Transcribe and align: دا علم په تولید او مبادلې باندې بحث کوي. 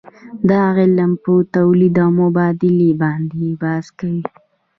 دا 0.49 0.61
علم 0.79 1.11
په 1.23 1.31
تولید 1.55 1.95
او 2.03 2.09
مبادلې 2.21 2.89
باندې 3.01 3.47
بحث 3.61 3.87
کوي. 3.99 4.23